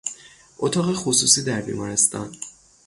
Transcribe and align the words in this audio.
اتاق 0.59 0.93
خصوصی 0.93 1.43
در 1.43 1.61
بیمارستان 1.61 2.31